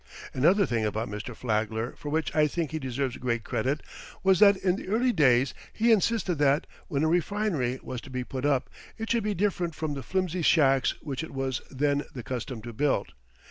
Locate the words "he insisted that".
5.71-6.65